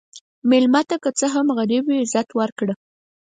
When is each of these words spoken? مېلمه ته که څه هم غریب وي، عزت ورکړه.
مېلمه 0.49 0.81
ته 0.89 0.95
که 1.03 1.09
څه 1.19 1.25
هم 1.33 1.47
غریب 1.57 1.83
وي، 1.85 1.97
عزت 2.03 2.27
ورکړه. 2.39 2.73